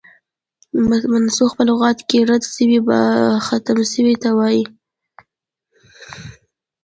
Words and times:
منسوخ 1.13 1.51
په 1.57 1.63
لغت 1.69 1.97
کښي 2.09 2.19
رد 2.29 2.43
سوی، 2.55 2.77
يا 2.89 3.01
ختم 3.47 3.79
سوي 3.93 4.15
ته 4.23 4.29
وايي. 4.37 4.63